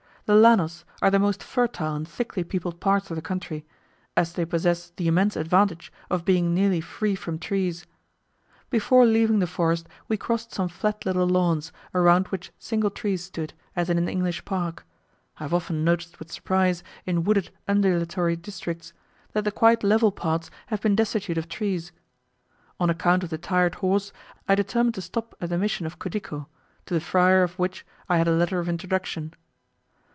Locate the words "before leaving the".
8.69-9.47